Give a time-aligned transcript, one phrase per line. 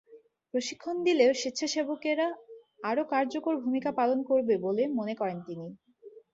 [0.53, 2.27] প্রশিক্ষণ দিলে স্বেচ্ছাসেবকেরা
[2.83, 5.67] আরও কার্যকর ভূমিকা পালন করবে বলে মনে করেন তিনি।